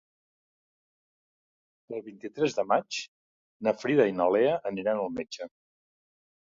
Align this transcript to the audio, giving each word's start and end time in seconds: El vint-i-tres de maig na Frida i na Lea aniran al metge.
El 1.97 2.03
vint-i-tres 2.07 2.57
de 2.61 2.67
maig 2.73 3.03
na 3.69 3.77
Frida 3.83 4.11
i 4.15 4.19
na 4.21 4.29
Lea 4.39 4.59
aniran 4.73 5.05
al 5.07 5.17
metge. 5.21 5.55